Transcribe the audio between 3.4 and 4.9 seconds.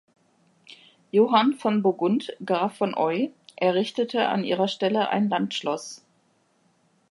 errichtete an ihrer